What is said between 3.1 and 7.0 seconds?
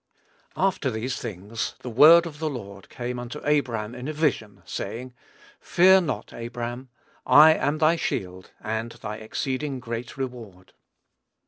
unto Abram in a vision, saying, Fear not, Abram.